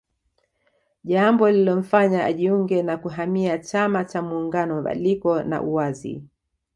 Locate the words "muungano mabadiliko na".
4.21-5.61